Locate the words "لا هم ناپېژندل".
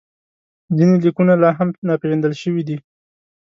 1.41-2.33